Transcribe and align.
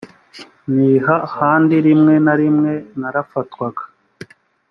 ni 0.73 0.89
ha 1.05 1.15
handi 1.35 1.75
rimwe 1.85 2.13
na 2.25 2.33
rimwe 2.41 2.73
narafatwaga 2.99 3.83